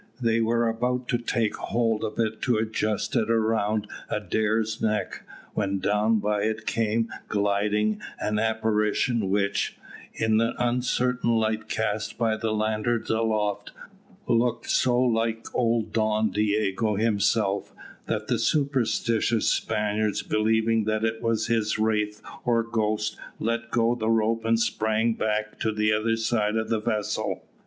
[0.19, 5.21] They were about to take hold of it to adjust it round Adair's neck,
[5.53, 9.77] when down by it came gliding an apparition which,
[10.15, 13.73] in the uncertain light cast by the lanterns aloft,
[14.27, 17.71] looked so like old Don Diogo himself,
[18.07, 24.09] that the superstitious Spaniards, believing that it was his wraith or ghost, let go the
[24.09, 27.43] rope and sprang back to the other side of the vessel.